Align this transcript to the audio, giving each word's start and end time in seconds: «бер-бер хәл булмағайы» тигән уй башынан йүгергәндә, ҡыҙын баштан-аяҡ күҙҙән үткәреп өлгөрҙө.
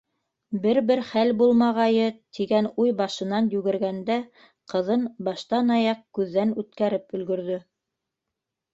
«бер-бер 0.61 1.01
хәл 1.09 1.33
булмағайы» 1.41 2.07
тигән 2.39 2.71
уй 2.85 2.95
башынан 3.03 3.51
йүгергәндә, 3.57 4.19
ҡыҙын 4.75 5.07
баштан-аяҡ 5.31 6.05
күҙҙән 6.21 6.61
үткәреп 6.65 7.19
өлгөрҙө. 7.21 7.65